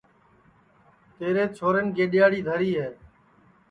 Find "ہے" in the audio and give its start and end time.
2.79-2.89